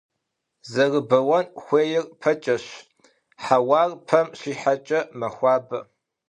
[0.71, 2.65] Зэрыбэуэн хуейр пэкӀэщ,
[3.43, 5.79] хьэуар пэм щихьэкӀэ мэхуабэ.